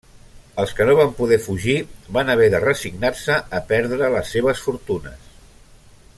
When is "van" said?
0.99-1.11, 2.17-2.33